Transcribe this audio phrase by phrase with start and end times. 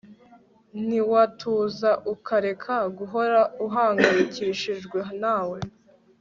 [0.85, 5.57] ntiwatuza ukareka guhora uhangayikishijwe nawe